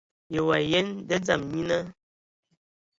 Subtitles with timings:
[0.33, 1.77] Yi wa yen nda dzama nyina?